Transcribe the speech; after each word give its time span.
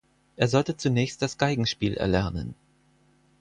Er 0.35 0.47
sollte 0.47 0.77
zunächst 0.77 1.21
das 1.21 1.37
Geigenspiel 1.37 1.93
erlernen. 1.93 2.55